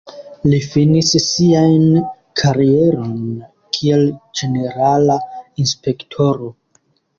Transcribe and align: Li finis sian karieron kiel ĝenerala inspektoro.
Li 0.51 0.59
finis 0.67 1.11
sian 1.25 1.83
karieron 2.43 3.13
kiel 3.77 4.09
ĝenerala 4.41 5.21
inspektoro. 5.67 6.53